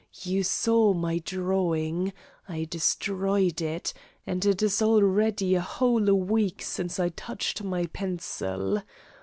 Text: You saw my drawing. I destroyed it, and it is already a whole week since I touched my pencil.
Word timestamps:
You 0.23 0.41
saw 0.41 0.93
my 0.95 1.19
drawing. 1.19 2.11
I 2.49 2.63
destroyed 2.63 3.61
it, 3.61 3.93
and 4.25 4.43
it 4.47 4.63
is 4.63 4.81
already 4.81 5.53
a 5.53 5.61
whole 5.61 6.01
week 6.11 6.63
since 6.63 6.99
I 6.99 7.09
touched 7.09 7.61
my 7.63 7.85
pencil. 7.85 8.81